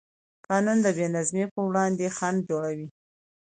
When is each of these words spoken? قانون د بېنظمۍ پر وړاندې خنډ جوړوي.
قانون 0.47 0.77
د 0.83 0.87
بېنظمۍ 0.97 1.43
پر 1.53 1.61
وړاندې 1.67 2.13
خنډ 2.17 2.39
جوړوي. 2.49 2.87